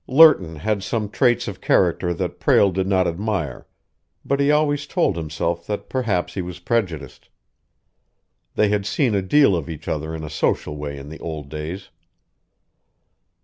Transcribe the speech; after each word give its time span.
Lerton 0.07 0.55
had 0.55 0.81
some 0.81 1.09
traits 1.11 1.47
of 1.47 1.61
character 1.61 2.11
that 2.11 2.39
Prale 2.39 2.71
did 2.73 2.87
not 2.87 3.05
admire, 3.07 3.67
but 4.25 4.39
he 4.39 4.49
always 4.49 4.87
told 4.87 5.15
himself 5.15 5.67
that 5.67 5.89
perhaps 5.89 6.33
he 6.33 6.41
was 6.41 6.57
prejudiced. 6.57 7.29
They 8.55 8.69
had 8.69 8.87
seen 8.87 9.13
a 9.13 9.21
deal 9.21 9.55
of 9.55 9.69
each 9.69 9.87
other 9.87 10.15
in 10.15 10.23
a 10.23 10.29
social 10.31 10.75
way 10.75 10.97
in 10.97 11.09
the 11.09 11.19
old 11.19 11.49
days. 11.49 11.91